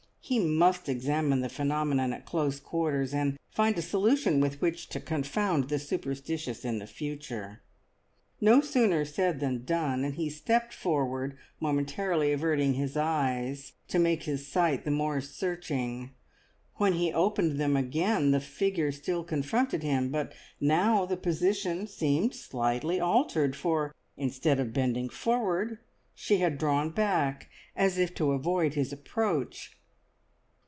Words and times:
He 0.23 0.37
must 0.39 0.87
examine 0.87 1.41
the 1.41 1.49
phenomenon 1.49 2.13
at 2.13 2.25
close 2.25 2.57
quarters, 2.57 3.13
and 3.13 3.37
find 3.49 3.77
a 3.77 3.81
solution 3.81 4.39
with 4.39 4.61
which 4.61 4.87
to 4.89 5.01
confound 5.01 5.67
the 5.67 5.77
superstitious 5.79 6.63
in 6.63 6.79
the 6.79 6.87
future. 6.87 7.59
No 8.39 8.61
sooner 8.61 9.03
said 9.03 9.41
than 9.41 9.65
done, 9.65 10.05
and 10.05 10.13
he 10.15 10.29
stepped 10.29 10.73
forward, 10.73 11.37
momentarily 11.59 12.31
averting 12.31 12.75
his 12.75 12.95
eyes, 12.95 13.73
to 13.89 13.99
make 13.99 14.23
his 14.23 14.47
sight 14.47 14.85
the 14.85 14.91
more 14.91 15.19
searching. 15.19 16.11
When 16.75 16.93
he 16.93 17.11
opened 17.11 17.59
them 17.59 17.75
again 17.75 18.31
the 18.31 18.39
figure 18.39 18.93
still 18.93 19.25
confronted 19.25 19.83
him; 19.83 20.11
but 20.11 20.31
now 20.61 21.03
the 21.03 21.17
position 21.17 21.87
seemed 21.87 22.33
slightly 22.35 23.01
altered, 23.01 23.53
for 23.53 23.93
instead 24.15 24.61
of 24.61 24.71
bending 24.71 25.09
forward 25.09 25.79
she 26.15 26.37
had 26.37 26.57
drawn 26.57 26.89
back, 26.91 27.49
as 27.75 27.97
if 27.97 28.13
to 28.15 28.31
avoid 28.31 28.75
his 28.75 28.93
approach. 28.93 29.75